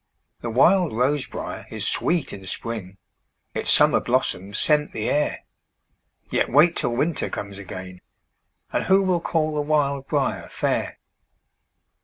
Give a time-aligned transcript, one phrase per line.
[0.41, 2.97] The wild rose briar is sweet in spring,
[3.53, 5.41] Its summer blossoms scent the air;
[6.31, 8.01] Yet wait till winter comes again,
[8.73, 10.97] And who will call the wild briar fair?